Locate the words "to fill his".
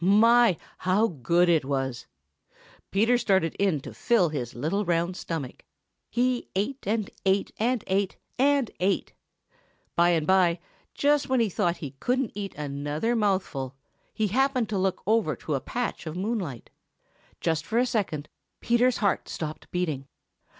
3.81-4.55